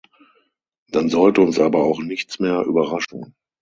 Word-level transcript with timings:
Dann 0.89 1.09
sollte 1.09 1.41
uns 1.41 1.59
aber 1.59 1.83
auch 1.83 2.01
nichts 2.01 2.39
mehr 2.39 2.61
überraschen. 2.63 3.35